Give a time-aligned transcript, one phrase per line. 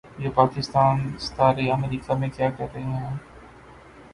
[0.19, 3.15] یہ پاکستانی ستارے امریکا میں کیا کررہے ہیں